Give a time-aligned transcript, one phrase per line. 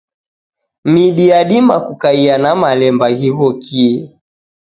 [0.85, 3.89] Midi yadima kukaia na malemba ghighokie.